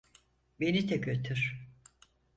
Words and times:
Beni 0.59 0.89
de 0.89 0.97
götür. 0.97 1.67